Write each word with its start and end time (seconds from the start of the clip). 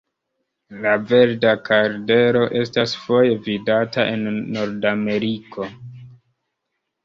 La 0.85 0.93
Verda 1.11 1.51
kardelo 1.67 2.41
estas 2.61 2.97
foje 3.03 3.37
vidata 3.51 4.09
en 4.17 4.27
Nordameriko. 4.59 5.71